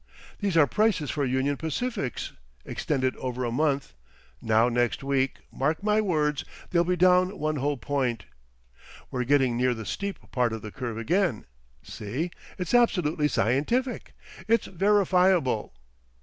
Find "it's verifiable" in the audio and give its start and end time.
14.47-15.71